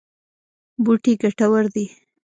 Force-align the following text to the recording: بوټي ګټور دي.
بوټي 0.83 1.13
ګټور 1.21 1.65
دي. 1.73 1.85